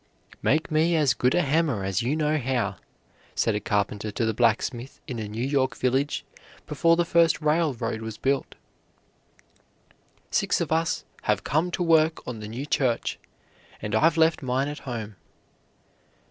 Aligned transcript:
"Make 0.41 0.71
me 0.71 0.95
as 0.95 1.13
good 1.13 1.35
a 1.35 1.43
hammer 1.43 1.83
as 1.83 2.01
you 2.01 2.15
know 2.15 2.39
how," 2.39 2.77
said 3.35 3.53
a 3.53 3.59
carpenter 3.59 4.09
to 4.09 4.25
the 4.25 4.33
blacksmith 4.33 4.99
in 5.05 5.19
a 5.19 5.27
New 5.27 5.45
York 5.45 5.75
village 5.75 6.25
before 6.65 6.95
the 6.95 7.05
first 7.05 7.39
railroad 7.39 8.01
was 8.01 8.17
built; 8.17 8.55
"six 10.31 10.59
of 10.59 10.71
us 10.71 11.05
have 11.25 11.43
come 11.43 11.69
to 11.69 11.83
work 11.83 12.27
on 12.27 12.39
the 12.39 12.47
new 12.47 12.65
church, 12.65 13.19
and 13.79 13.93
I've 13.93 14.17
left 14.17 14.41
mine 14.41 14.67
at 14.69 14.79
home." 14.89 15.17